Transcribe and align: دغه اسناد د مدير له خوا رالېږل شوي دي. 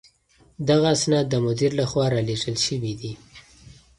دغه 0.69 0.87
اسناد 0.97 1.25
د 1.29 1.35
مدير 1.45 1.71
له 1.79 1.85
خوا 1.89 2.05
رالېږل 2.13 2.55
شوي 2.67 2.93
دي. 2.99 3.11